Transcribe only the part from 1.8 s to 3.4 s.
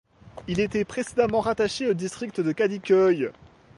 au district de Kadıköy.